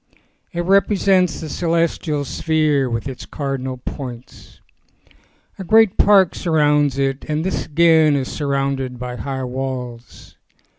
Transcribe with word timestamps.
It 0.51 0.61
represents 0.61 1.39
the 1.41 1.47
celestial 1.47 2.25
sphere 2.25 2.89
with 2.89 3.07
its 3.07 3.27
cardinal 3.27 3.77
points. 3.77 4.59
A 5.59 5.63
great 5.63 5.95
park 5.99 6.33
surrounds 6.33 6.97
it 6.97 7.23
and 7.25 7.43
this 7.45 7.67
again 7.67 8.15
is 8.15 8.27
surrounded 8.27 8.97
by 8.97 9.17
high 9.17 9.43
walls. 9.43 10.37